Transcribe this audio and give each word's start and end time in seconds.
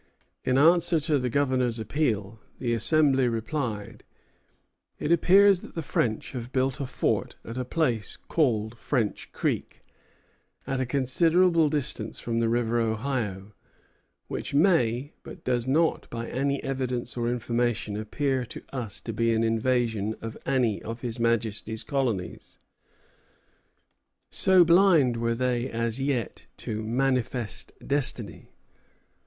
In 0.43 0.57
answer 0.57 0.99
to 1.01 1.19
the 1.19 1.29
Governor's 1.29 1.77
appeal, 1.77 2.39
the 2.57 2.73
Assembly 2.73 3.27
replied: 3.27 4.03
"It 4.97 5.11
appears 5.11 5.59
that 5.59 5.75
the 5.75 5.83
French 5.83 6.31
have 6.31 6.51
built 6.51 6.79
a 6.79 6.87
fort 6.87 7.35
at 7.45 7.55
a 7.55 7.63
place 7.65 8.17
called 8.17 8.79
French 8.79 9.31
Creek, 9.31 9.79
at 10.65 10.79
a 10.81 10.87
considerable 10.87 11.69
distance 11.69 12.19
from 12.19 12.39
the 12.39 12.49
River 12.49 12.79
Ohio, 12.79 13.53
which 14.27 14.55
may, 14.55 15.13
but 15.21 15.43
does 15.43 15.67
not 15.67 16.09
by 16.09 16.27
any 16.31 16.63
evidence 16.63 17.15
or 17.15 17.29
information 17.29 17.95
appear 17.95 18.43
to 18.47 18.63
us 18.73 18.99
to 19.01 19.13
be 19.13 19.31
an 19.35 19.43
invasion 19.43 20.15
of 20.19 20.35
any 20.47 20.81
of 20.81 21.01
His 21.01 21.19
Majesty's 21.19 21.83
colonies." 21.83 22.57
So 24.31 24.65
blind 24.65 25.17
were 25.17 25.35
they 25.35 25.69
as 25.69 25.99
yet 25.99 26.47
to 26.57 26.81
"manifest 26.81 27.73
destiny!" 27.85 28.49